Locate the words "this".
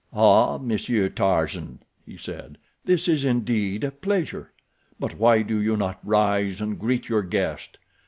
2.85-3.07